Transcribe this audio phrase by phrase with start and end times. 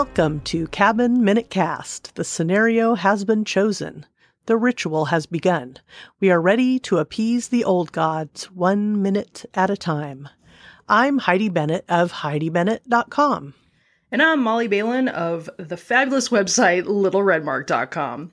[0.00, 2.14] Welcome to Cabin Minute Cast.
[2.14, 4.06] The scenario has been chosen.
[4.46, 5.76] The ritual has begun.
[6.20, 10.26] We are ready to appease the old gods one minute at a time.
[10.88, 13.52] I'm Heidi Bennett of HeidiBennett.com.
[14.10, 18.32] And I'm Molly Balin of the fabulous website LittleRedmark.com.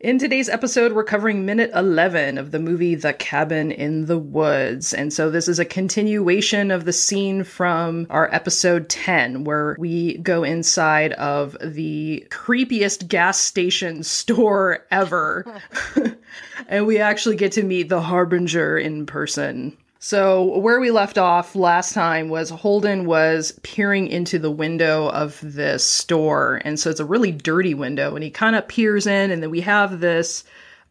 [0.00, 4.94] In today's episode, we're covering minute 11 of the movie The Cabin in the Woods.
[4.94, 10.16] And so this is a continuation of the scene from our episode 10, where we
[10.16, 15.60] go inside of the creepiest gas station store ever.
[16.66, 19.76] and we actually get to meet the Harbinger in person.
[20.02, 25.38] So, where we left off last time was Holden was peering into the window of
[25.42, 26.62] this store.
[26.64, 28.14] And so it's a really dirty window.
[28.14, 30.42] And he kind of peers in, and then we have this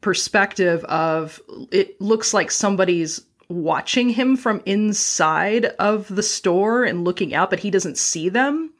[0.01, 7.33] perspective of it looks like somebody's watching him from inside of the store and looking
[7.33, 8.71] out, but he doesn't see them.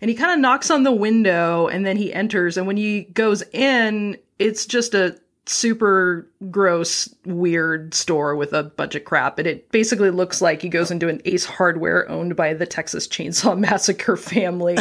[0.00, 2.56] And he kind of knocks on the window and then he enters.
[2.56, 5.16] And when he goes in, it's just a
[5.48, 9.38] super gross, weird store with a bunch of crap.
[9.38, 13.06] And it basically looks like he goes into an Ace Hardware owned by the Texas
[13.08, 14.76] Chainsaw Massacre family.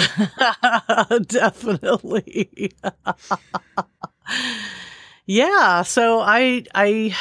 [1.28, 2.74] Definitely.
[5.26, 5.82] yeah.
[5.84, 7.16] So I, I,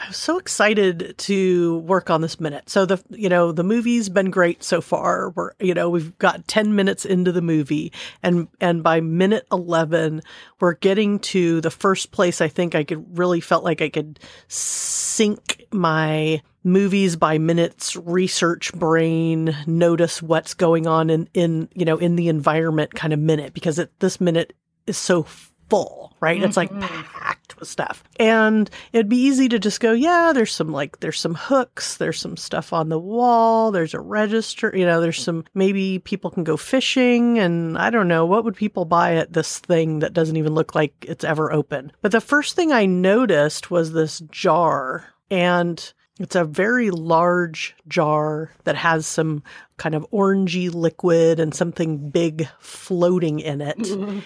[0.00, 2.70] I was so excited to work on this minute.
[2.70, 5.30] So the you know the movie's been great so far.
[5.30, 10.22] We're you know we've got ten minutes into the movie, and and by minute eleven,
[10.58, 14.18] we're getting to the first place I think I could really felt like I could
[14.48, 21.98] sink my movies by minutes research brain notice what's going on in in you know
[21.98, 24.54] in the environment kind of minute because it, this minute
[24.86, 25.26] is so
[25.70, 26.38] full, right?
[26.38, 26.46] Mm-hmm.
[26.46, 27.02] It's like mm-hmm.
[27.02, 28.02] packed stuff.
[28.18, 32.18] And it'd be easy to just go, yeah, there's some like, there's some hooks, there's
[32.18, 36.44] some stuff on the wall, there's a register, you know, there's some, maybe people can
[36.44, 37.38] go fishing.
[37.38, 40.74] And I don't know, what would people buy at this thing that doesn't even look
[40.74, 41.92] like it's ever open?
[42.02, 45.06] But the first thing I noticed was this jar.
[45.30, 49.42] And it's a very large jar that has some
[49.78, 53.78] kind of orangey liquid and something big floating in it.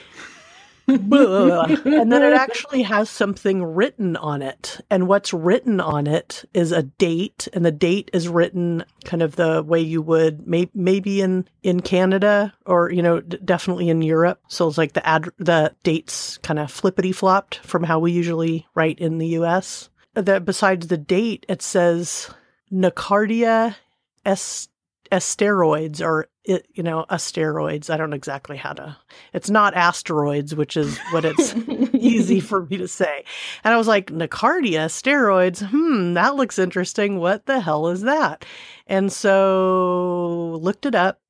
[0.87, 4.81] and then it actually has something written on it.
[4.91, 9.37] And what's written on it is a date, and the date is written kind of
[9.37, 14.03] the way you would may- maybe in in Canada or you know d- definitely in
[14.03, 14.41] Europe.
[14.49, 18.66] So it's like the ad the dates kind of flippity flopped from how we usually
[18.75, 19.89] write in the U.S.
[20.15, 22.31] That besides the date, it says
[22.72, 23.77] Nocardia
[24.25, 24.71] est
[25.12, 28.97] asteroids or it, you know asteroids i don't know exactly how to
[29.32, 31.55] it's not asteroids which is what it's
[31.94, 33.25] easy for me to say.
[33.62, 35.62] And i was like nocardia steroids?
[35.66, 37.19] Hmm that looks interesting.
[37.19, 38.44] What the hell is that?
[38.87, 41.21] And so looked it up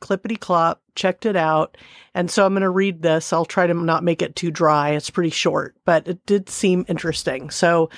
[0.00, 1.76] clippity clop checked it out.
[2.14, 3.32] And so i'm going to read this.
[3.32, 4.90] I'll try to not make it too dry.
[4.90, 7.50] It's pretty short but it did seem interesting.
[7.50, 7.90] So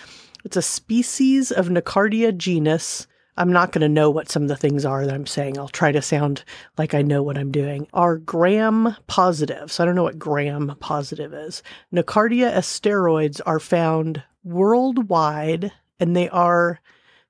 [0.44, 3.06] it's a species of nocardia genus
[3.37, 5.59] I'm not going to know what some of the things are that I'm saying.
[5.59, 6.44] I'll try to sound
[6.76, 7.87] like I know what I'm doing.
[7.94, 9.72] Are gram positive.
[9.72, 11.62] So I don't know what gram positive is.
[11.93, 16.81] Nocardia asteroids are found worldwide and they are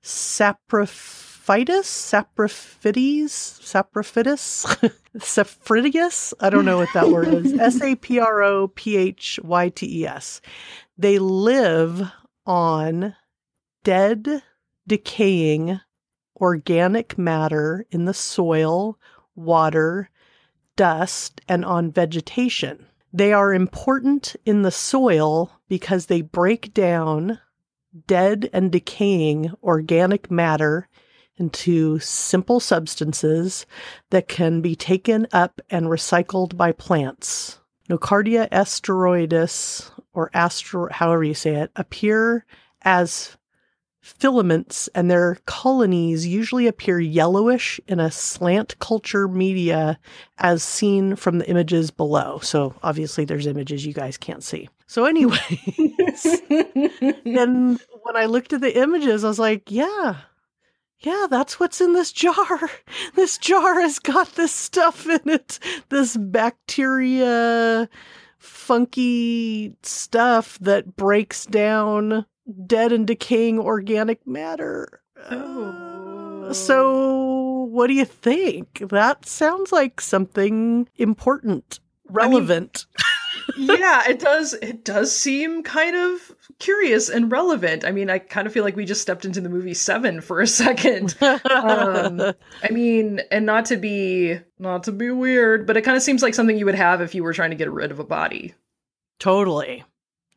[0.03, 6.33] saprophytus, saprophytes, saprophytus, saprophytus.
[6.41, 7.53] I don't know what that word is.
[7.59, 10.41] S A P R O P H Y T E S.
[10.97, 12.11] They live
[12.45, 13.15] on
[13.83, 14.43] dead,
[14.85, 15.79] decaying
[16.43, 18.99] organic matter in the soil,
[19.33, 20.09] water,
[20.75, 22.85] dust, and on vegetation.
[23.13, 27.39] They are important in the soil because they break down
[28.07, 30.89] dead and decaying organic matter
[31.37, 33.65] into simple substances
[34.09, 37.61] that can be taken up and recycled by plants.
[37.89, 42.45] Nocardia asteroides, or astro, however you say it, appear
[42.81, 43.37] as
[44.03, 49.97] filaments and their colonies usually appear yellowish in a slant culture media
[50.39, 52.37] as seen from the images below.
[52.39, 54.67] So obviously there's images you guys can't see.
[54.87, 55.39] So anyway,
[57.25, 60.17] and when I looked at the images, I was like, yeah,
[60.99, 62.35] yeah, that's what's in this jar.
[63.15, 65.59] This jar has got this stuff in it.
[65.89, 67.87] This bacteria,
[68.37, 72.25] funky stuff that breaks down
[72.65, 75.01] dead and decaying organic matter.
[75.29, 76.51] Oh.
[76.51, 78.83] so, what do you think?
[78.89, 81.79] That sounds like something important,
[82.09, 82.85] relevant.
[82.97, 84.53] I mean, yeah, it does.
[84.53, 87.85] It does seem kind of curious and relevant.
[87.85, 90.41] I mean, I kind of feel like we just stepped into the movie Seven for
[90.41, 91.15] a second.
[91.21, 92.21] um,
[92.63, 96.21] I mean, and not to be not to be weird, but it kind of seems
[96.21, 98.53] like something you would have if you were trying to get rid of a body.
[99.19, 99.83] Totally.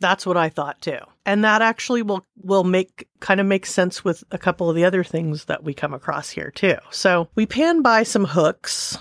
[0.00, 0.98] That's what I thought too.
[1.25, 4.84] And that actually will will make kind of make sense with a couple of the
[4.84, 6.76] other things that we come across here too.
[6.90, 8.98] So, we pan by some hooks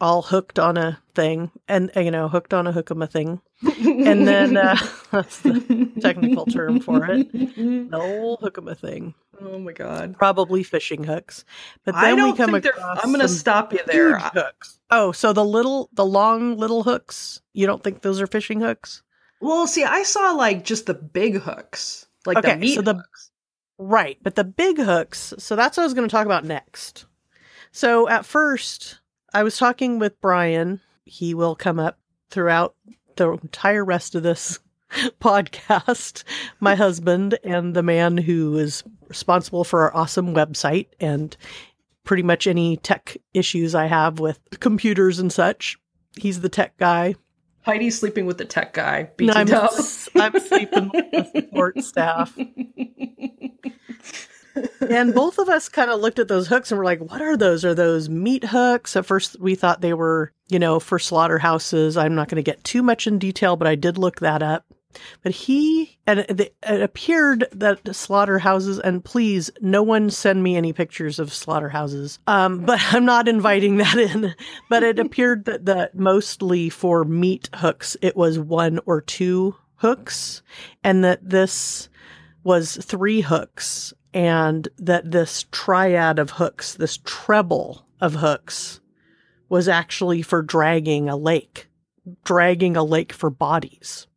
[0.00, 3.40] all hooked on a thing and you know, hooked on a hook of a thing.
[3.62, 4.76] and then uh,
[5.10, 7.32] that's the technical term for it.
[7.32, 9.14] The old hook a thing.
[9.40, 10.16] Oh my god.
[10.16, 11.44] Probably fishing hooks.
[11.84, 14.18] But then I don't we come think across I'm going to stop you there.
[14.18, 14.78] Hooks.
[14.90, 19.02] Oh, so the little the long little hooks, you don't think those are fishing hooks?
[19.40, 22.94] Well, see, I saw like just the big hooks, like okay, the meat so the,
[22.94, 23.30] hooks.
[23.78, 25.34] Right, but the big hooks.
[25.38, 27.06] So that's what I was going to talk about next.
[27.70, 29.00] So at first,
[29.32, 30.80] I was talking with Brian.
[31.04, 31.98] He will come up
[32.30, 32.74] throughout
[33.16, 34.58] the entire rest of this
[35.20, 36.24] podcast.
[36.60, 41.36] My husband and the man who is responsible for our awesome website and
[42.04, 45.76] pretty much any tech issues I have with computers and such.
[46.16, 47.14] He's the tech guy.
[47.62, 49.10] Heidi's sleeping with the tech guy.
[49.20, 49.46] No, I'm,
[50.16, 52.36] I'm sleeping with the support staff.
[54.80, 57.36] and both of us kind of looked at those hooks and were like, what are
[57.36, 57.64] those?
[57.64, 58.96] Are those meat hooks?
[58.96, 61.96] At first, we thought they were, you know, for slaughterhouses.
[61.96, 64.64] I'm not going to get too much in detail, but I did look that up.
[65.22, 71.18] But he, and it appeared that slaughterhouses, and please, no one send me any pictures
[71.18, 72.18] of slaughterhouses.
[72.26, 74.34] Um, but I'm not inviting that in.
[74.68, 80.42] But it appeared that, that mostly for meat hooks, it was one or two hooks,
[80.82, 81.88] and that this
[82.42, 88.80] was three hooks, and that this triad of hooks, this treble of hooks,
[89.48, 91.68] was actually for dragging a lake,
[92.24, 94.07] dragging a lake for bodies.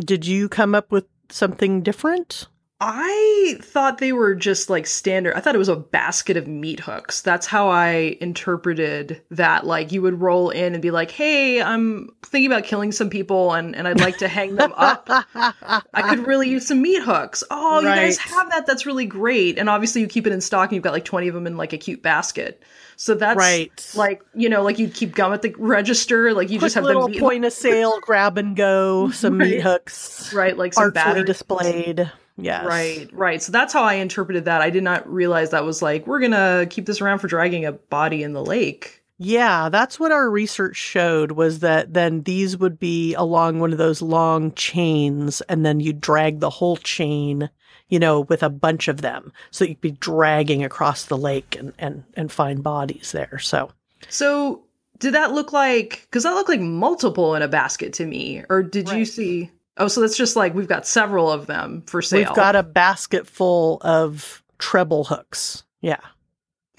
[0.00, 2.48] Did you come up with something different?
[2.80, 5.34] I thought they were just like standard.
[5.34, 7.20] I thought it was a basket of meat hooks.
[7.20, 9.66] That's how I interpreted that.
[9.66, 13.52] Like you would roll in and be like, "Hey, I'm thinking about killing some people
[13.52, 15.08] and and I'd like to hang them up.
[15.34, 17.44] I could really use some meat hooks.
[17.50, 17.94] Oh, right.
[17.94, 18.66] you guys have that.
[18.66, 19.58] That's really great.
[19.58, 21.56] And obviously you keep it in stock and you've got like 20 of them in
[21.56, 22.62] like a cute basket.
[22.96, 23.92] So that's right.
[23.94, 26.84] like, you know, like you keep gum at the register, like you Quick just have
[26.84, 29.50] little point of sale, grab and go, some right.
[29.50, 30.32] meat hooks.
[30.34, 32.12] Right, like some artfully displayed.
[32.42, 32.64] Yes.
[32.64, 33.42] Right, right.
[33.42, 34.62] So that's how I interpreted that.
[34.62, 37.72] I did not realize that was like, we're gonna keep this around for dragging a
[37.72, 39.02] body in the lake.
[39.18, 43.78] Yeah, that's what our research showed was that then these would be along one of
[43.78, 47.50] those long chains, and then you drag the whole chain
[47.90, 49.32] you know, with a bunch of them.
[49.50, 53.38] So you'd be dragging across the lake and, and, and find bodies there.
[53.40, 53.72] So,
[54.08, 54.62] so
[54.98, 58.62] did that look like, cause that looked like multiple in a basket to me, or
[58.62, 58.98] did right.
[58.98, 59.50] you see?
[59.76, 62.28] Oh, so that's just like, we've got several of them for sale.
[62.28, 65.64] We've got a basket full of treble hooks.
[65.80, 66.00] Yeah.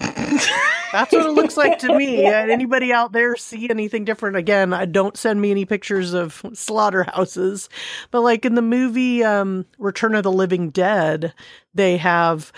[0.92, 2.26] That's what it looks like to me.
[2.26, 4.36] Anybody out there see anything different?
[4.36, 7.70] Again, I don't send me any pictures of slaughterhouses,
[8.10, 11.32] but like in the movie um, Return of the Living Dead,
[11.72, 12.52] they have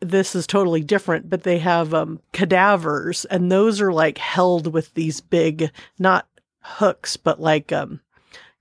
[0.00, 4.92] this is totally different, but they have um, cadavers, and those are like held with
[4.94, 6.28] these big, not
[6.60, 8.00] hooks, but like um,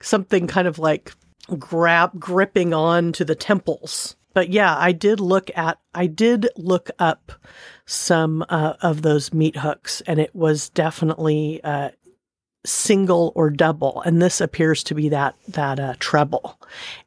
[0.02, 1.14] something kind of like
[1.58, 4.16] grab gripping on to the temples.
[4.34, 7.32] But yeah, I did look at, I did look up
[7.86, 11.90] some uh, of those meat hooks, and it was definitely uh,
[12.68, 16.60] single or double, and this appears to be that that uh, treble.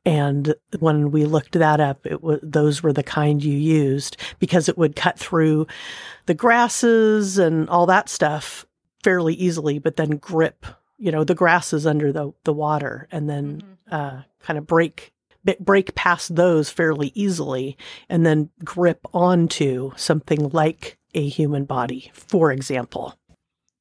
[0.04, 4.68] And when we looked that up, it was those were the kind you used because
[4.68, 5.66] it would cut through
[6.26, 8.66] the grasses and all that stuff
[9.04, 10.66] fairly easily, but then grip,
[11.00, 13.94] you know, the grasses under the the water, and then mm-hmm.
[13.94, 15.12] uh, kind of break
[15.58, 17.76] break past those fairly easily
[18.10, 23.14] and then grip onto something like a human body, for example.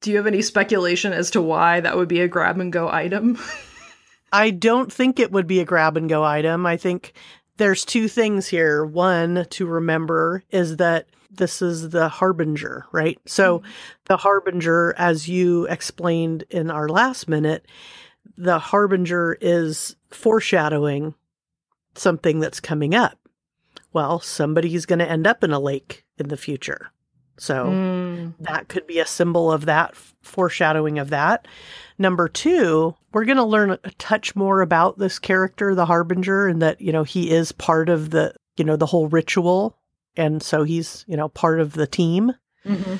[0.00, 2.88] Do you have any speculation as to why that would be a grab and go
[2.88, 3.38] item?
[4.32, 6.64] I don't think it would be a grab and go item.
[6.64, 7.12] I think
[7.58, 8.84] there's two things here.
[8.84, 13.18] One to remember is that this is the harbinger, right?
[13.26, 13.70] So mm-hmm.
[14.06, 17.66] the harbinger, as you explained in our last minute,
[18.36, 21.14] the harbinger is foreshadowing
[21.94, 23.18] something that's coming up.
[23.92, 26.92] Well, somebody's going to end up in a lake in the future.
[27.38, 28.34] So mm.
[28.40, 31.48] that could be a symbol of that, foreshadowing of that.
[31.98, 36.60] Number two, we're going to learn a touch more about this character, the Harbinger, and
[36.60, 39.76] that, you know, he is part of the, you know, the whole ritual.
[40.16, 42.32] And so he's, you know, part of the team.
[42.66, 42.96] Mm-hmm.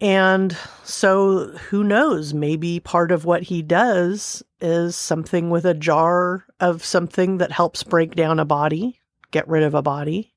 [0.00, 2.34] And so who knows?
[2.34, 7.82] Maybe part of what he does is something with a jar of something that helps
[7.82, 10.34] break down a body, get rid of a body,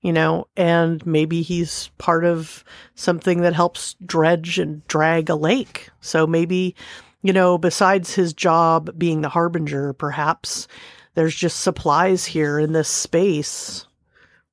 [0.00, 5.90] you know, and maybe he's part of something that helps dredge and drag a lake.
[6.00, 6.76] So maybe,
[7.22, 10.68] you know, besides his job being the harbinger, perhaps
[11.14, 13.86] there's just supplies here in this space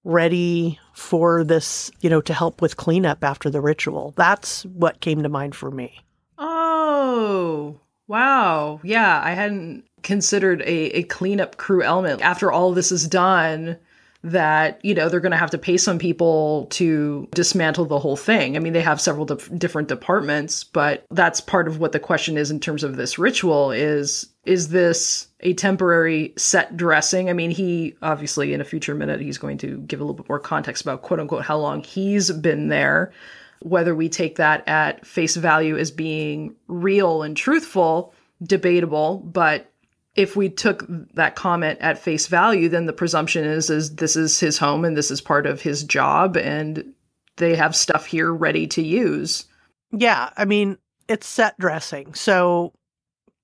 [0.08, 4.14] ready for this, you know, to help with cleanup after the ritual.
[4.16, 6.00] That's what came to mind for me.
[6.38, 8.80] Oh, wow.
[8.84, 12.22] Yeah, I hadn't considered a, a cleanup crew element.
[12.22, 13.78] After all this is done,
[14.24, 18.16] that you know they're going to have to pay some people to dismantle the whole
[18.16, 18.56] thing.
[18.56, 22.50] I mean, they have several different departments, but that's part of what the question is
[22.50, 27.30] in terms of this ritual is is this a temporary set dressing?
[27.30, 30.30] I mean, he obviously in a future minute he's going to give a little bit
[30.30, 33.14] more context about quote unquote how long he's been there.
[33.62, 38.14] Whether we take that at face value as being real and truthful,
[38.44, 39.72] debatable, but
[40.16, 44.40] if we took that comment at face value, then the presumption is is this is
[44.40, 46.94] his home and this is part of his job and
[47.38, 49.46] they have stuff here ready to use.
[49.92, 50.78] Yeah, I mean,
[51.08, 52.14] it's set dressing.
[52.14, 52.74] So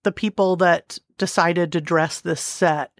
[0.03, 2.91] the people that decided to dress this set,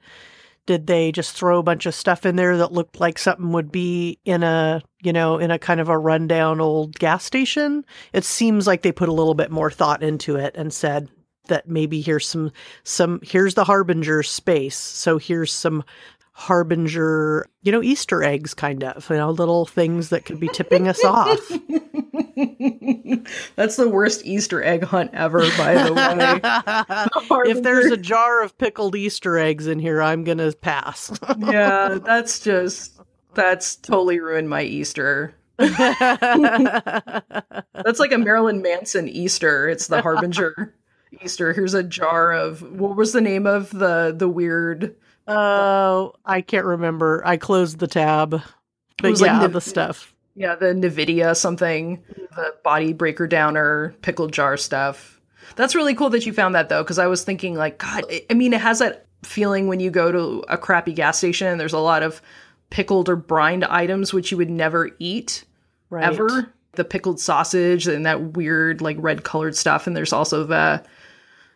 [0.65, 3.69] did they just throw a bunch of stuff in there that looked like something would
[3.69, 7.83] be in a, you know, in a kind of a rundown old gas station?
[8.13, 11.09] It seems like they put a little bit more thought into it and said,
[11.47, 12.53] that maybe here's some
[12.85, 15.83] some here's the harbinger space so here's some
[16.35, 20.87] harbinger you know easter eggs kind of you know little things that could be tipping
[20.87, 21.39] us off.
[23.55, 26.41] That's the worst easter egg hunt ever by the way.
[27.49, 31.11] If there's a jar of pickled easter eggs in here i'm gonna pass.
[31.37, 32.99] Yeah that's just
[33.35, 35.35] that's totally ruined my easter.
[35.57, 35.79] That's
[37.99, 39.69] like a marilyn manson easter.
[39.69, 40.73] It's the harbinger
[41.21, 41.53] Easter.
[41.53, 44.95] Here's a jar of what was the name of the the weird
[45.27, 47.21] Oh, I can't remember.
[47.25, 48.41] I closed the tab.
[49.01, 50.15] But yeah, like the stuff.
[50.35, 52.03] Yeah, the Nvidia something,
[52.35, 55.21] the body breaker downer, pickle jar stuff.
[55.55, 58.33] That's really cool that you found that though, because I was thinking like, God, I
[58.33, 61.73] mean, it has that feeling when you go to a crappy gas station and there's
[61.73, 62.21] a lot of
[62.69, 65.43] pickled or brined items which you would never eat
[65.89, 66.03] right.
[66.03, 66.51] ever.
[66.73, 70.83] The pickled sausage and that weird like red colored stuff, and there's also the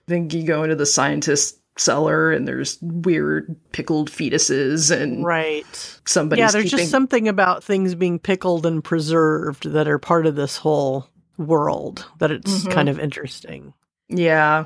[0.06, 6.42] then you go into the scientist cellar and there's weird pickled fetuses and right somebody
[6.42, 6.80] yeah there's keeping...
[6.80, 11.08] just something about things being pickled and preserved that are part of this whole
[11.38, 12.72] world that it's mm-hmm.
[12.72, 13.74] kind of interesting
[14.10, 14.66] yeah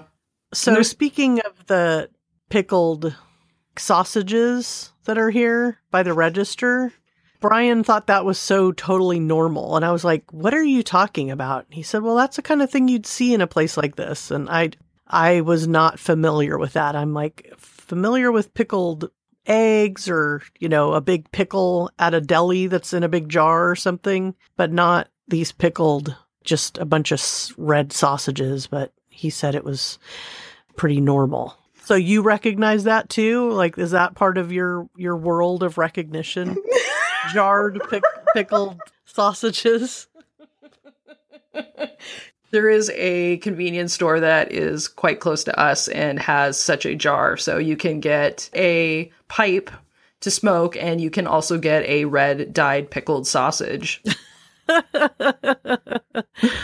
[0.54, 2.10] so speaking of the
[2.50, 3.16] pickled
[3.78, 6.94] sausages that are here by the register
[7.42, 9.76] Brian thought that was so totally normal.
[9.76, 11.66] And I was like, what are you talking about?
[11.72, 14.30] He said, well, that's the kind of thing you'd see in a place like this.
[14.30, 14.70] And I,
[15.12, 16.96] I was not familiar with that.
[16.96, 19.12] I'm like familiar with pickled
[19.46, 23.70] eggs or, you know, a big pickle at a deli that's in a big jar
[23.70, 27.22] or something, but not these pickled, just a bunch of
[27.58, 28.68] red sausages.
[28.68, 30.00] But he said it was
[30.78, 31.58] pretty normal.
[31.84, 33.52] So you recognize that too?
[33.52, 36.56] Like, is that part of your your world of recognition?
[37.34, 38.04] Jarred pick,
[38.34, 40.08] pickled sausages.
[42.52, 46.96] there is a convenience store that is quite close to us and has such a
[46.96, 47.38] jar.
[47.38, 49.72] So you can get a pipe
[50.20, 54.04] to smoke and you can also get a red dyed pickled sausage.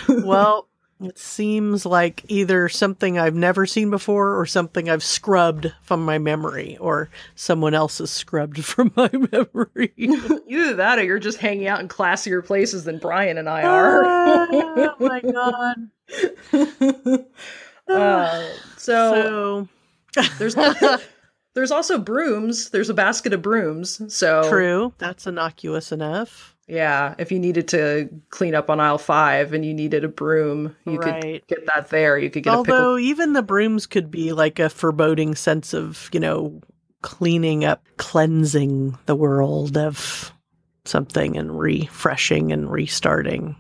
[0.09, 0.67] well,
[0.99, 6.17] it seems like either something I've never seen before or something I've scrubbed from my
[6.17, 9.93] memory or someone else has scrubbed from my memory.
[9.97, 14.03] either that or you're just hanging out in classier places than Brian and I are.
[14.05, 15.89] oh my god.
[17.87, 19.67] Uh, so,
[20.15, 20.55] so there's
[21.53, 22.71] there's also brooms.
[22.71, 24.01] There's a basket of brooms.
[24.13, 24.93] So True.
[24.97, 26.56] That's innocuous enough.
[26.67, 30.75] Yeah, if you needed to clean up on aisle five and you needed a broom,
[30.85, 31.21] you right.
[31.21, 32.17] could get that there.
[32.17, 36.19] You could get although even the brooms could be like a foreboding sense of you
[36.19, 36.61] know
[37.01, 40.33] cleaning up, cleansing the world of
[40.83, 43.55] something and refreshing and restarting.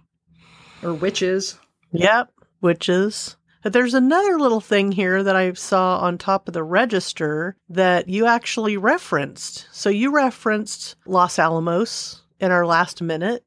[0.83, 1.57] Or witches.
[1.93, 2.29] Yep,
[2.61, 3.37] witches.
[3.63, 8.09] But there's another little thing here that I saw on top of the register that
[8.09, 9.67] you actually referenced.
[9.71, 13.43] So you referenced Los Alamos in our last minute,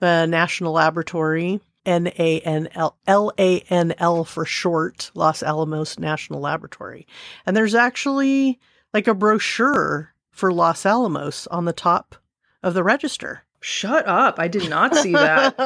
[0.00, 5.98] the National Laboratory, N A N L L A N L for short, Los Alamos
[5.98, 7.06] National Laboratory.
[7.46, 8.58] And there's actually
[8.92, 12.16] like a brochure for Los Alamos on the top
[12.62, 13.42] of the register.
[13.60, 14.38] Shut up.
[14.38, 15.56] I did not see that.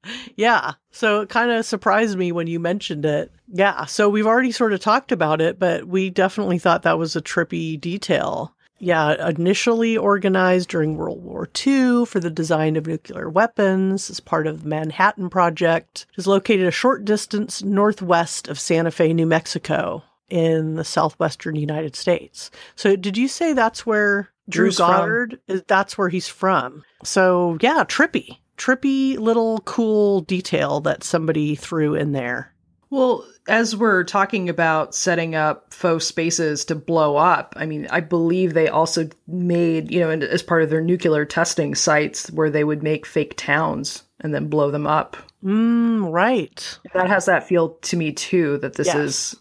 [0.36, 0.72] yeah.
[0.90, 3.32] So it kind of surprised me when you mentioned it.
[3.52, 3.84] Yeah.
[3.84, 7.20] So we've already sort of talked about it, but we definitely thought that was a
[7.20, 8.54] trippy detail.
[8.78, 14.46] Yeah, initially organized during World War II for the design of nuclear weapons as part
[14.46, 19.26] of the Manhattan Project, it is located a short distance northwest of Santa Fe, New
[19.26, 22.50] Mexico, in the southwestern United States.
[22.76, 24.78] So, did you say that's where Drew Drew's.
[24.78, 25.62] Goddard is?
[25.66, 26.84] That's where he's from.
[27.04, 32.52] So, yeah, trippy, trippy little cool detail that somebody threw in there.
[32.90, 38.00] Well, as we're talking about setting up faux spaces to blow up, I mean, I
[38.00, 42.64] believe they also made, you know, as part of their nuclear testing sites where they
[42.64, 45.16] would make fake towns and then blow them up.
[45.44, 46.78] Mm, right.
[46.94, 48.96] That has that feel to me too, that this Yes.
[48.96, 49.36] is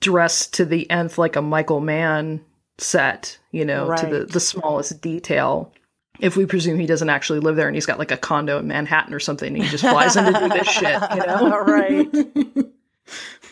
[0.00, 2.40] dressed to the nth like a Michael Mann
[2.78, 5.72] set, you know, to the, the smallest detail.
[6.18, 8.66] If we presume he doesn't actually live there and he's got like a condo in
[8.66, 11.58] Manhattan or something and he just flies in to do this shit, you know?
[11.60, 12.08] right.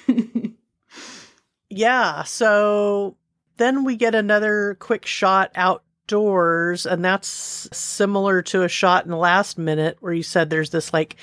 [1.70, 2.22] Yeah.
[2.24, 3.16] So
[3.56, 9.16] then we get another quick shot outdoors, and that's similar to a shot in the
[9.16, 11.16] last minute where you said there's this like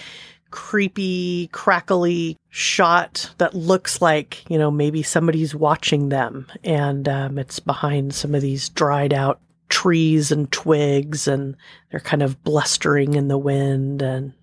[0.51, 6.47] creepy, crackly shot that looks like, you know, maybe somebody's watching them.
[6.63, 11.57] And um, it's behind some of these dried out trees and twigs, and
[11.89, 14.01] they're kind of blustering in the wind.
[14.01, 14.33] And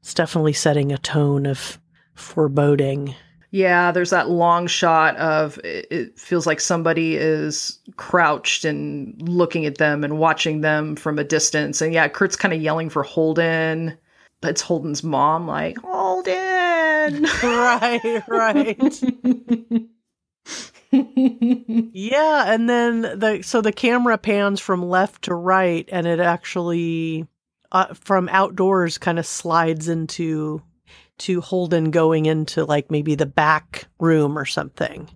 [0.00, 1.78] it's definitely setting a tone of
[2.14, 3.14] foreboding.
[3.50, 9.78] Yeah, there's that long shot of it, feels like somebody is crouched and looking at
[9.78, 11.80] them and watching them from a distance.
[11.80, 13.96] And yeah, Kurt's kind of yelling for Holden.
[14.42, 17.22] But it's Holden's mom, like, Holden!
[17.42, 18.94] right, right.
[20.92, 27.26] yeah, and then the so the camera pans from left to right, and it actually
[27.72, 30.62] uh, from outdoors kind of slides into
[31.18, 35.08] to Holden going into like maybe the back room or something,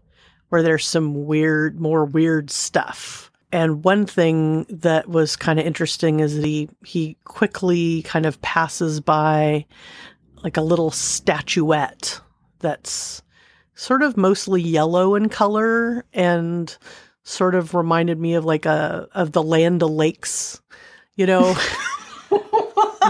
[0.49, 3.31] where there's some weird, more weird stuff.
[3.53, 8.41] And one thing that was kind of interesting is that he he quickly kind of
[8.43, 9.67] passes by
[10.43, 12.21] like a little statuette
[12.61, 13.23] that's
[13.75, 16.77] sort of mostly yellow in color and
[17.23, 20.61] sort of reminded me of like a of the Land O'Lakes,
[21.17, 21.57] you know,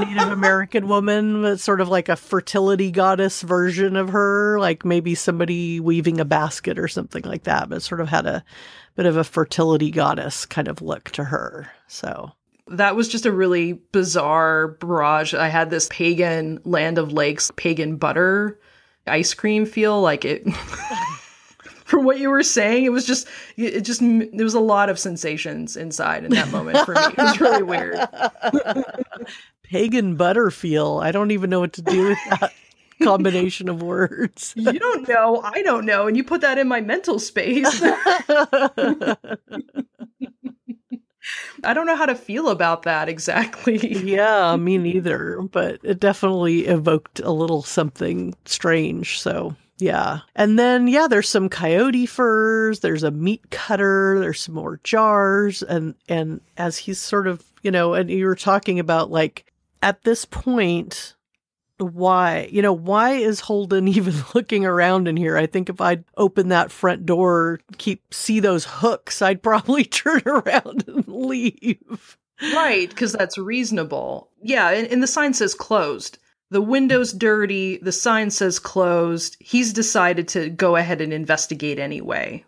[0.05, 5.15] Native American woman, but sort of like a fertility goddess version of her, like maybe
[5.15, 8.45] somebody weaving a basket or something like that, but sort of had a
[8.97, 11.71] bit of a fertility goddess kind of look to her.
[11.87, 12.33] So
[12.69, 15.35] that was just a really bizarre barrage.
[15.35, 18.59] I had this pagan Land O'Lakes, pagan butter
[19.07, 20.47] ice cream feel like it.
[21.85, 24.97] From what you were saying, it was just, it just, there was a lot of
[24.97, 27.01] sensations inside in that moment for me.
[27.01, 27.99] It was really weird.
[29.71, 31.01] pagan butter feel.
[31.03, 32.53] I don't even know what to do with that
[33.03, 34.53] combination of words.
[34.57, 37.81] You don't know, I don't know, and you put that in my mental space.
[41.63, 43.79] I don't know how to feel about that exactly.
[44.05, 49.21] yeah, me neither, but it definitely evoked a little something strange.
[49.21, 50.21] So, yeah.
[50.35, 55.63] And then, yeah, there's some coyote furs, there's a meat cutter, there's some more jars.
[55.63, 59.50] And, and as he's sort of, you know, and you were talking about like
[59.83, 61.15] at this point,
[61.79, 65.37] why, you know, why is Holden even looking around in here?
[65.37, 70.23] I think if I'd open that front door, keep, see those hooks, I'd probably turn
[70.27, 72.19] around and leave.
[72.55, 74.31] Right, because that's reasonable.
[74.43, 76.19] Yeah, and, and the sign says closed.
[76.51, 79.37] The window's dirty, the sign says closed.
[79.39, 82.45] He's decided to go ahead and investigate anyway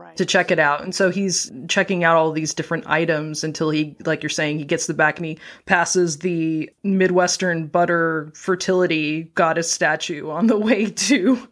[0.00, 0.16] Right.
[0.16, 0.82] to check it out.
[0.82, 4.64] And so he's checking out all these different items until he, like you're saying, he
[4.64, 10.86] gets the back and he passes the Midwestern butter fertility goddess statue on the way
[10.86, 11.46] to.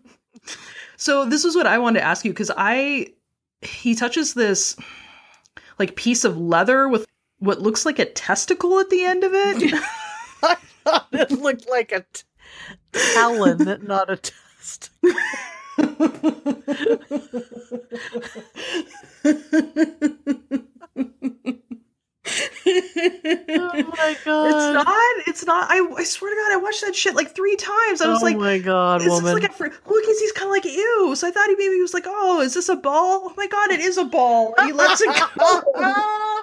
[0.96, 3.08] so this is what I wanted to ask you because I,
[3.60, 4.76] he touches this
[5.78, 7.06] like piece of leather with
[7.40, 9.74] what looks like a testicle at the end of it.
[10.42, 12.22] I thought it looked like a t-
[13.14, 14.90] talon, not a test.
[15.78, 15.84] oh
[23.96, 24.48] my god!
[24.48, 24.86] It's not.
[25.26, 25.70] It's not.
[25.70, 28.00] I, I swear to God, I watched that shit like three times.
[28.00, 29.34] I was oh like, "Oh my god, is woman!
[29.34, 31.14] like a fr- look, he's, he's kind of like ew.
[31.16, 33.22] So I thought he maybe he was like, oh, is this a ball?
[33.24, 34.54] Oh my god, it is a ball.
[34.64, 35.62] He lets it go.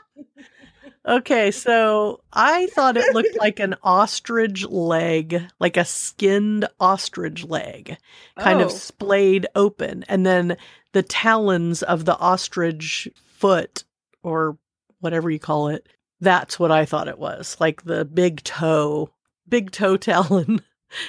[1.08, 7.98] okay, so I thought it looked like an ostrich leg, like a skinned ostrich leg,
[8.38, 8.74] kind of Oh.
[8.74, 10.58] splayed open, and then
[10.94, 13.84] the talons of the ostrich foot
[14.24, 14.58] or
[15.00, 15.88] whatever you call it.
[16.22, 19.10] That's what I thought it was, like the big toe,
[19.48, 20.62] big toe talon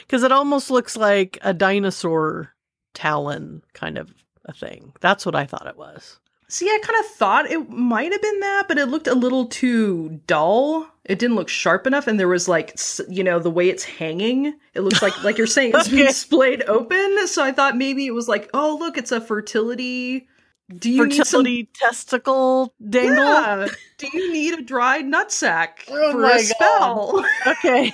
[0.03, 2.53] because it almost looks like a dinosaur
[2.95, 4.13] talon kind of
[4.45, 4.93] a thing.
[5.01, 6.19] That's what I thought it was.
[6.49, 9.47] See, I kind of thought it might have been that, but it looked a little
[9.47, 10.87] too dull.
[11.05, 12.79] It didn't look sharp enough, and there was like,
[13.09, 14.55] you know, the way it's hanging.
[14.75, 17.27] It looks like, like you're saying, it's been splayed open.
[17.27, 20.29] So I thought maybe it was like, oh, look, it's a fertility.
[20.69, 23.17] Do you Fertility testicle need dangle.
[23.25, 23.61] some?
[23.61, 23.67] Yeah.
[23.99, 27.25] Do you need a dried nutsack Oh for a spell?
[27.47, 27.93] Okay.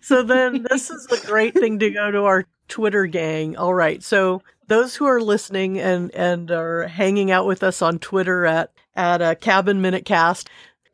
[0.00, 3.56] so then this is a great thing to go to our Twitter gang.
[3.56, 4.02] All right.
[4.02, 8.72] So those who are listening and and are hanging out with us on Twitter at
[8.96, 10.48] at a cabin minute cast.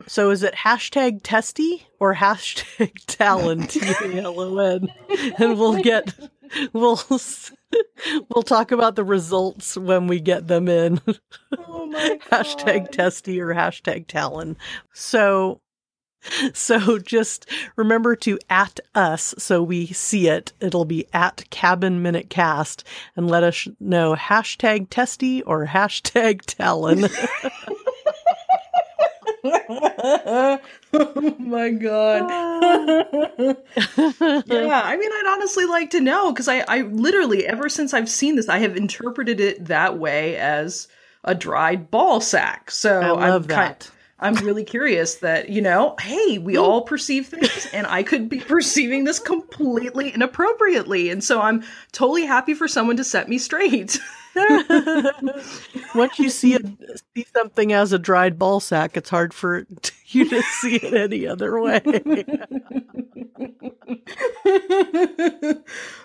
[0.07, 4.89] So is it hashtag testy or hashtag talon T A L O N?
[5.39, 6.15] And we'll get
[6.73, 7.01] we'll
[8.35, 11.01] we'll talk about the results when we get them in.
[11.57, 14.57] Oh my hashtag testy or hashtag talon.
[14.93, 15.61] So
[16.53, 20.53] so just remember to at us so we see it.
[20.61, 22.85] It'll be at cabin minute cast
[23.17, 27.07] and let us know hashtag testy or hashtag talon.
[29.43, 30.61] oh
[31.39, 32.29] my god.
[34.47, 38.11] yeah, I mean, I'd honestly like to know because I, I literally, ever since I've
[38.11, 40.89] seen this, I have interpreted it that way as
[41.25, 42.71] a dried ball sack.
[42.71, 43.91] So I love I'm that.
[44.21, 48.41] I'm really curious that, you know, hey, we all perceive things and I could be
[48.49, 51.11] perceiving this completely inappropriately.
[51.11, 53.99] And so I'm totally happy for someone to set me straight.
[55.95, 56.67] Once you see it,
[57.17, 59.67] see something as a dried ball sack, it's hard for
[60.07, 61.81] you to see it any other way.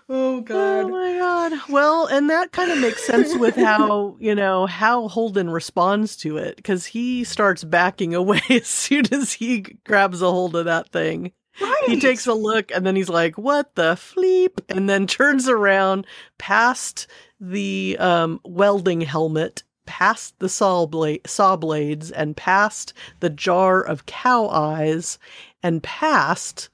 [0.09, 0.85] oh, God.
[0.85, 1.53] Oh my god.
[1.69, 6.37] Well, and that kind of makes sense with how, you know, how Holden responds to
[6.37, 10.89] it cuz he starts backing away as soon as he grabs a hold of that
[10.91, 11.31] thing.
[11.61, 11.83] Right.
[11.87, 16.05] He takes a look and then he's like, "What the fleep?" and then turns around
[16.37, 17.07] past
[17.39, 24.05] the um, welding helmet, past the saw blade, saw blades and past the jar of
[24.05, 25.17] cow eyes
[25.63, 26.69] and past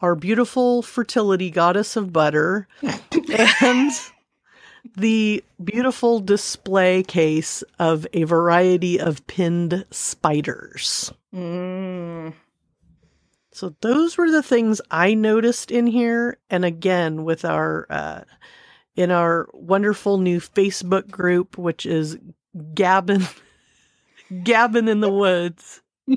[0.00, 2.66] our beautiful fertility goddess of butter
[3.60, 3.92] and
[4.96, 11.12] the beautiful display case of a variety of pinned spiders.
[11.34, 12.32] Mm.
[13.60, 16.38] So those were the things I noticed in here.
[16.48, 18.22] And again, with our uh,
[18.96, 22.16] in our wonderful new Facebook group, which is
[22.72, 23.28] Gabbin
[24.44, 25.82] Gabbin in the Woods.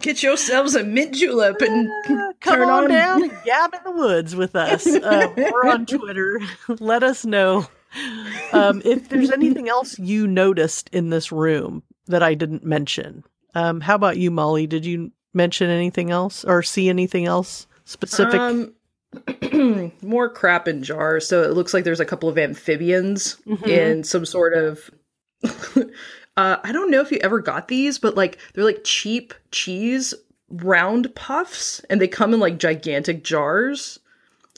[0.00, 3.92] Get yourselves a mint julep and Ah, Come on, on- down and gab in the
[3.92, 4.86] woods with us.
[4.86, 6.40] Uh, or on Twitter.
[6.80, 7.66] Let us know
[8.52, 13.22] um, if there's anything else you noticed in this room that I didn't mention.
[13.54, 14.66] Um, how about you, Molly?
[14.66, 18.40] Did you mention anything else or see anything else specific?
[18.40, 18.74] Um,
[20.02, 21.26] more crap in jars.
[21.28, 23.66] So it looks like there's a couple of amphibians Mhm.
[23.68, 24.90] in some sort of.
[26.36, 30.14] uh, I don't know if you ever got these, but like they're like cheap cheese
[30.50, 33.98] round puffs, and they come in like gigantic jars.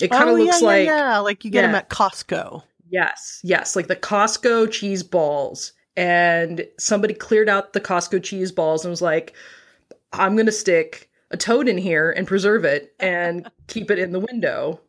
[0.00, 2.62] It kind of Oh, looks yeah, like yeah, yeah, like you get them at Costco.
[2.88, 5.72] Yes, yes, like the Costco cheese balls.
[5.96, 9.34] And somebody cleared out the Costco cheese balls and was like,
[10.18, 14.12] I'm going to stick a toad in here and preserve it and keep it in
[14.12, 14.80] the window.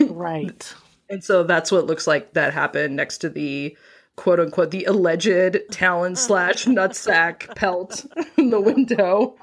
[0.00, 0.74] Right.
[1.10, 3.74] And so that's what looks like that happened next to the
[4.16, 8.04] quote unquote the alleged talon slash nutsack pelt
[8.36, 9.34] in the window.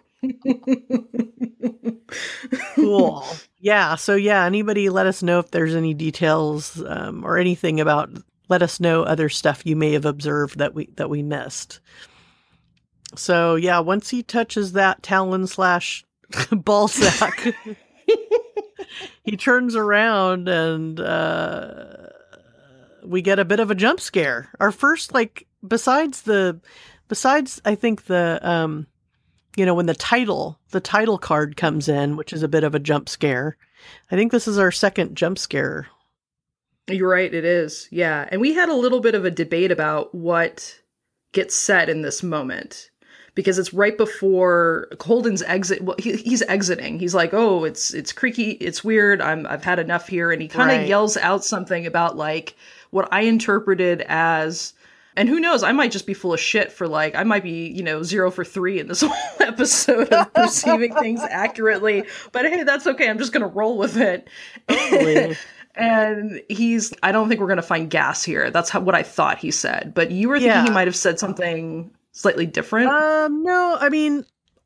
[2.75, 3.25] Cool.
[3.59, 3.95] yeah.
[3.95, 8.11] So yeah, anybody let us know if there's any details um, or anything about.
[8.47, 11.79] Let us know other stuff you may have observed that we that we missed.
[13.17, 16.05] So yeah, once he touches that talon slash
[16.51, 17.55] ball sack,
[19.23, 22.07] he turns around and uh,
[23.03, 24.49] we get a bit of a jump scare.
[24.59, 26.59] Our first, like, besides the,
[27.07, 28.87] besides I think the um,
[29.55, 32.75] you know, when the title, the title card comes in, which is a bit of
[32.75, 33.57] a jump scare.
[34.11, 35.87] I think this is our second jump scare.
[36.87, 37.87] You're right, it is.
[37.91, 38.27] Yeah.
[38.29, 40.79] And we had a little bit of a debate about what
[41.31, 42.91] gets said in this moment
[43.35, 45.81] because it's right before Holden's exit.
[45.83, 46.97] Well, he, he's exiting.
[46.99, 48.51] He's like, "Oh, it's it's creaky.
[48.51, 49.21] It's weird.
[49.21, 50.87] I'm I've had enough here." And he kind of Right.
[50.87, 52.55] yells out something about like
[52.91, 54.73] what I interpreted as.
[55.17, 55.63] And who knows?
[55.63, 58.29] I might just be full of shit for like I might be you know zero
[58.31, 62.03] for three in this whole episode of perceiving things accurately.
[62.33, 63.09] But hey, that's okay.
[63.09, 64.27] I'm just gonna roll with it.
[64.67, 65.37] Totally.
[65.75, 68.51] and he's I don't think we're gonna find gas here.
[68.51, 69.93] That's how, what I thought he said.
[69.93, 70.63] But you were thinking Yeah.
[70.65, 72.89] he might have said something slightly different.
[72.89, 74.25] Um, no, I mean,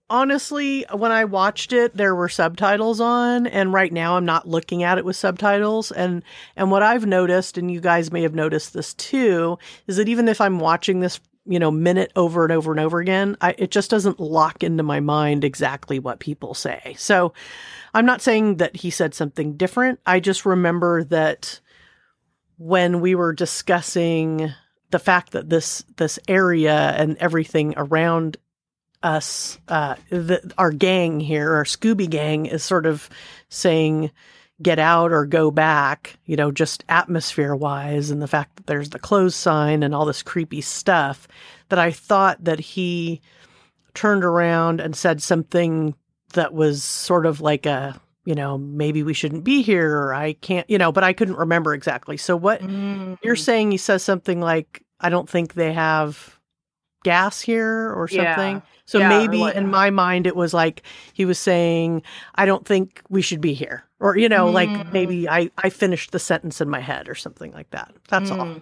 [0.09, 4.83] honestly, when I watched it, there were subtitles on, and right now I'm not looking
[4.83, 5.91] at it with subtitles.
[5.91, 6.23] And
[6.55, 9.57] and what I've noticed, and you guys may have noticed this too,
[9.87, 12.99] is that even if I'm watching this, you know, minute over and over and over
[12.99, 16.95] again, I, it just doesn't lock into my mind exactly what people say.
[16.97, 17.33] So
[17.93, 19.99] I'm not saying that he said something different.
[20.05, 21.59] I just remember that
[22.57, 24.53] when we were discussing
[24.91, 28.37] the fact that this this area and everything around
[29.01, 33.09] us, uh, the, our gang here, our Scooby gang, is sort of
[33.47, 34.11] saying,
[34.61, 38.89] get out or go back, you know, just atmosphere wise, and the fact that there's
[38.89, 41.27] the close sign and all this creepy stuff,
[41.69, 43.21] that I thought that he
[43.93, 45.95] turned around and said something
[46.33, 50.33] that was sort of like a, you know, maybe we shouldn't be here or I
[50.33, 52.15] can't, you know, but I couldn't remember exactly.
[52.15, 53.15] So what mm-hmm.
[53.23, 56.39] you're saying, he says something like, I don't think they have
[57.03, 58.57] gas here or something.
[58.57, 58.61] Yeah.
[58.85, 62.03] So yeah, maybe in my mind it was like he was saying,
[62.35, 63.83] I don't think we should be here.
[63.99, 64.53] Or, you know, mm.
[64.53, 67.91] like maybe I, I finished the sentence in my head or something like that.
[68.09, 68.37] That's mm.
[68.37, 68.61] all.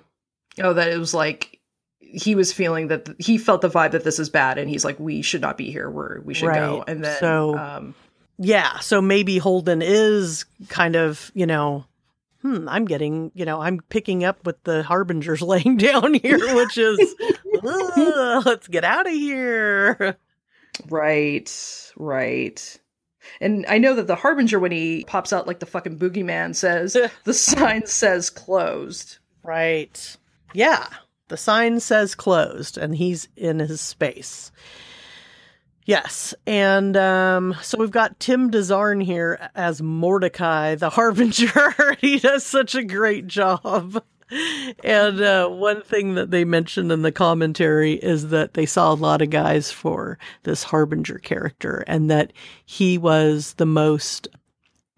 [0.63, 1.59] Oh, that it was like
[1.99, 4.85] he was feeling that th- he felt the vibe that this is bad and he's
[4.85, 5.89] like, we should not be here.
[5.89, 6.55] We're, we should right.
[6.55, 6.85] go.
[6.87, 7.95] And then, so, um,
[8.37, 8.79] yeah.
[8.79, 11.85] So maybe Holden is kind of, you know,
[12.41, 16.77] hmm, I'm getting, you know, I'm picking up what the harbingers laying down here, which
[16.77, 17.15] is,
[17.63, 20.17] let's get out of here.
[20.89, 22.79] Right, right.
[23.41, 26.95] And I know that the harbinger, when he pops out like the fucking boogeyman, says
[27.23, 29.17] the sign says closed.
[29.43, 30.17] Right.
[30.53, 30.87] Yeah.
[31.29, 34.51] The sign says closed, and he's in his space.
[35.87, 36.35] Yes.
[36.45, 41.95] And um, so we've got Tim De Zarn here as Mordecai, the Harbinger.
[42.01, 44.03] he does such a great job.
[44.83, 48.95] And uh, one thing that they mentioned in the commentary is that they saw a
[48.95, 52.33] lot of guys for this Harbinger character and that
[52.65, 54.27] he was the most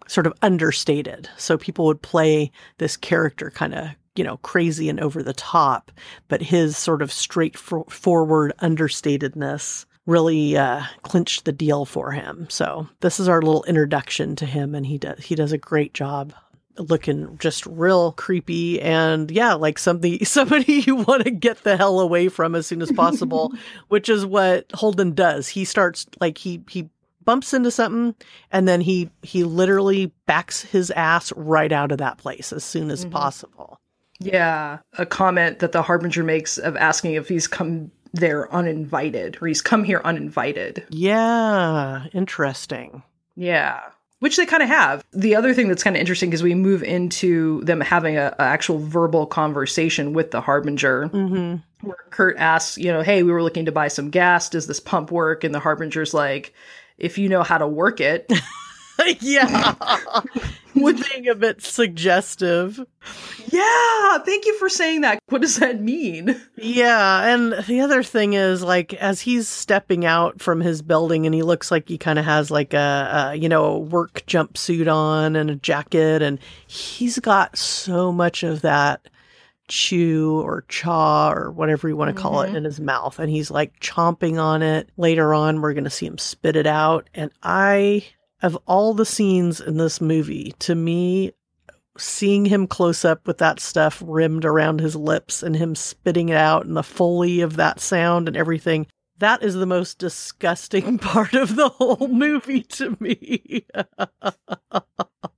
[0.08, 1.28] sort of understated.
[1.36, 5.92] So people would play this character kind of you know, crazy and over the top,
[6.26, 12.46] but his sort of straightforward understatedness really uh, clinched the deal for him.
[12.50, 15.94] So this is our little introduction to him, and he does he does a great
[15.94, 16.34] job
[16.78, 22.00] looking just real creepy and yeah like something somebody you want to get the hell
[22.00, 23.52] away from as soon as possible
[23.88, 26.88] which is what holden does he starts like he he
[27.24, 28.14] bumps into something
[28.50, 32.90] and then he he literally backs his ass right out of that place as soon
[32.90, 33.12] as mm-hmm.
[33.12, 33.78] possible
[34.20, 39.46] yeah a comment that the harbinger makes of asking if he's come there uninvited or
[39.46, 40.84] he's come here uninvited.
[40.90, 43.02] Yeah, interesting.
[43.36, 43.80] Yeah.
[44.18, 45.02] Which they kind of have.
[45.12, 48.42] The other thing that's kind of interesting is we move into them having a, a,
[48.42, 51.86] actual verbal conversation with the harbinger, mm-hmm.
[51.86, 54.50] where Kurt asks, you know, hey, we were looking to buy some gas.
[54.50, 55.42] Does this pump work?
[55.42, 56.52] And the harbinger's like,
[56.98, 58.30] if you know how to work it.
[59.20, 59.74] yeah.
[60.74, 62.78] With being a bit suggestive.
[63.48, 65.18] Yeah, thank you for saying that.
[65.28, 66.40] What does that mean?
[66.56, 71.34] Yeah, and the other thing is like as he's stepping out from his building and
[71.34, 74.92] he looks like he kind of has like a, a, you know, a work jumpsuit
[74.92, 79.08] on and a jacket and he's got so much of that
[79.66, 82.54] chew or chaw or whatever you want to call mm-hmm.
[82.54, 84.88] it in his mouth and he's like chomping on it.
[84.96, 88.04] Later on we're going to see him spit it out and I
[88.42, 91.32] of all the scenes in this movie, to me,
[91.98, 96.36] seeing him close up with that stuff rimmed around his lips and him spitting it
[96.36, 98.86] out and the foley of that sound and everything,
[99.18, 103.66] that is the most disgusting part of the whole movie to me.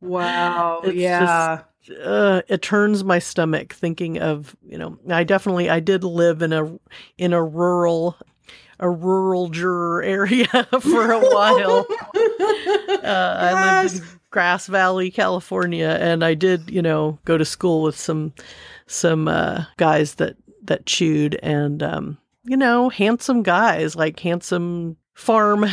[0.01, 0.81] wow.
[0.85, 1.65] It's yeah.
[1.83, 6.41] Just, uh, it turns my stomach thinking of, you know, I definitely I did live
[6.41, 6.79] in a
[7.19, 8.17] in a rural
[8.83, 10.47] a rural juror area
[10.81, 11.87] for a while.
[13.03, 13.37] uh.
[13.40, 17.97] I lived in Grass Valley, California, and I did, you know, go to school with
[17.97, 18.35] some
[18.87, 25.66] some uh, guys that that chewed, and um, you know, handsome guys, like handsome farm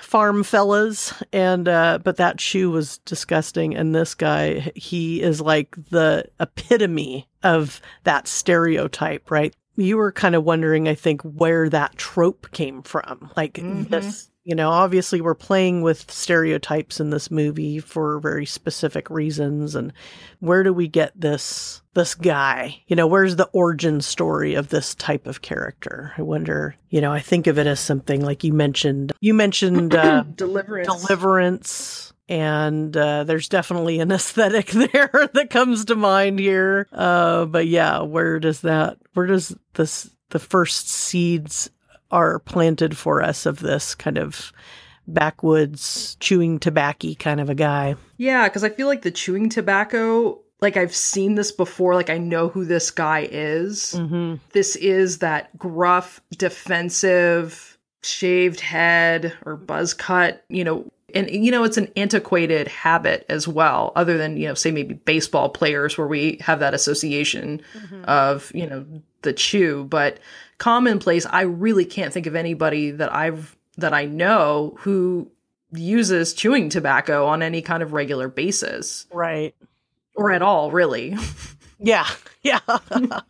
[0.00, 5.74] farm fellas and uh but that chew was disgusting and this guy he is like
[5.90, 11.96] the epitome of that stereotype right you were kind of wondering, I think, where that
[11.96, 13.30] trope came from.
[13.36, 13.84] Like mm-hmm.
[13.84, 19.74] this, you know, obviously we're playing with stereotypes in this movie for very specific reasons.
[19.74, 19.92] And
[20.40, 22.82] where do we get this this guy?
[22.86, 26.12] You know, where's the origin story of this type of character?
[26.16, 26.76] I wonder.
[26.90, 29.12] You know, I think of it as something like you mentioned.
[29.20, 30.86] You mentioned uh, deliverance.
[30.86, 36.88] Deliverance and uh, there's definitely an aesthetic there that comes to mind here.
[36.92, 38.98] Uh, but yeah, where does that?
[39.14, 40.10] Where does this?
[40.30, 41.70] The first seeds
[42.10, 44.52] are planted for us of this kind of
[45.06, 47.96] backwoods chewing tobacco kind of a guy.
[48.16, 52.18] Yeah, because I feel like the chewing tobacco, like I've seen this before, like I
[52.18, 53.94] know who this guy is.
[53.96, 54.36] Mm-hmm.
[54.52, 60.90] This is that gruff, defensive, shaved head or buzz cut, you know.
[61.14, 64.94] And you know, it's an antiquated habit as well, other than, you know, say maybe
[64.94, 68.04] baseball players where we have that association mm-hmm.
[68.04, 68.84] of, you know,
[69.22, 69.84] the chew.
[69.84, 70.18] But
[70.58, 75.30] commonplace, I really can't think of anybody that I've that I know who
[75.72, 79.54] uses chewing tobacco on any kind of regular basis Right.
[80.14, 81.16] or at all, really.
[81.78, 82.06] Yeah.
[82.44, 82.60] Yeah.
[82.66, 83.22] the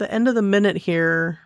[0.00, 1.38] end of the minute here,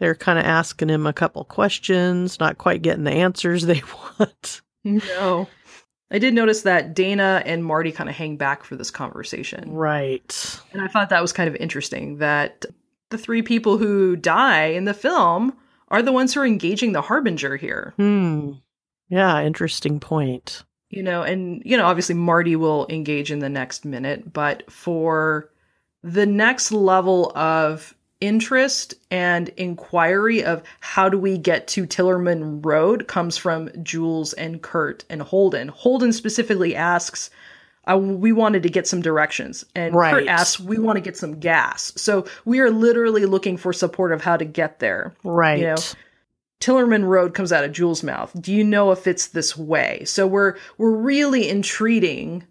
[0.00, 3.82] they're kind of asking him a couple questions, not quite getting the answers they
[4.18, 4.62] want.
[4.82, 5.46] no.
[6.10, 9.72] I did notice that Dana and Marty kind of hang back for this conversation.
[9.72, 10.60] Right.
[10.72, 12.64] And I thought that was kind of interesting that
[13.10, 17.02] the three people who die in the film are the ones who are engaging the
[17.02, 17.94] harbinger here.
[17.96, 18.54] Hmm.
[19.08, 20.64] Yeah, interesting point.
[20.88, 25.50] You know, and you know, obviously Marty will engage in the next minute, but for
[26.02, 33.08] the next level of interest and inquiry of how do we get to Tillerman Road
[33.08, 35.68] comes from Jules and Kurt and Holden.
[35.68, 37.30] Holden specifically asks,
[37.90, 39.64] uh, we wanted to get some directions.
[39.74, 40.12] And Right.
[40.12, 41.92] Kurt asks, we want to get some gas.
[41.96, 45.14] So we are literally looking for support of how to get there.
[45.24, 45.60] Right.
[45.60, 45.76] You know,
[46.60, 48.32] Tillerman Road comes out of Jules' mouth.
[48.38, 50.02] Do you know if it's this way?
[50.04, 52.44] So we're we're really entreating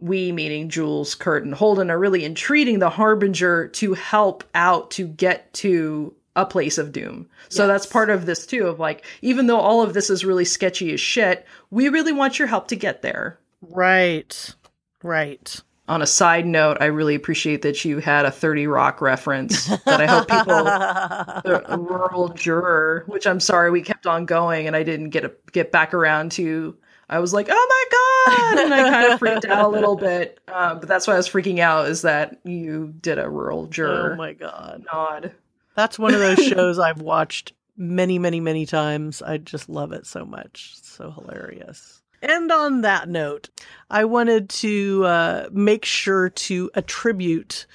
[0.00, 5.06] we meaning Jules, Kurt, and Holden are really entreating the Harbinger to help out to
[5.06, 7.28] get to a place of doom.
[7.48, 10.44] So that's part of this too, of like, even though all of this is really
[10.44, 13.38] sketchy as shit, we really want your help to get there.
[13.60, 14.54] Right.
[15.02, 15.60] Right.
[15.88, 20.00] On a side note, I really appreciate that you had a 30 Rock reference that
[20.00, 20.64] I hope people
[21.44, 25.32] the rural juror, which I'm sorry we kept on going and I didn't get a,
[25.50, 26.76] get back around to.
[27.08, 30.40] I was like, oh my god, and I kind of freaked out a little bit.
[30.48, 34.12] Um, but that's why I was freaking out is that you did a rural juror.
[34.12, 34.84] oh my god.
[34.92, 35.32] nod.
[35.74, 39.22] That's one of those shows I've watched many, many, many times.
[39.22, 40.74] I just love it so much.
[40.78, 42.02] It's so hilarious.
[42.20, 43.48] And on that note,
[43.88, 47.66] I wanted to uh, make sure to attribute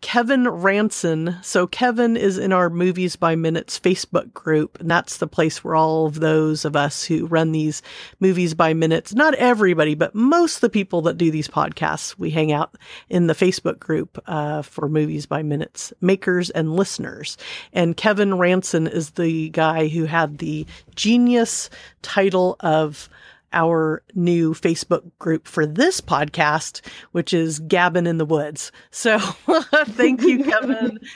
[0.00, 1.36] Kevin Ranson.
[1.42, 5.74] So, Kevin is in our Movies by Minutes Facebook group, and that's the place where
[5.74, 7.82] all of those of us who run these
[8.18, 12.30] Movies by Minutes, not everybody, but most of the people that do these podcasts, we
[12.30, 12.76] hang out
[13.08, 17.36] in the Facebook group uh, for Movies by Minutes makers and listeners.
[17.72, 21.68] And Kevin Ranson is the guy who had the genius
[22.02, 23.10] title of
[23.52, 26.80] our new Facebook group for this podcast,
[27.12, 28.72] which is Gabbin in the Woods.
[28.90, 29.18] So
[29.88, 31.00] thank you, Kevin.